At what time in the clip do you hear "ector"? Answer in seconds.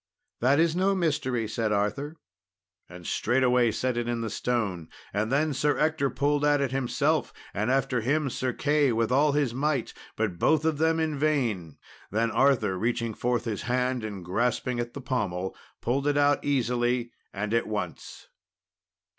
5.77-6.09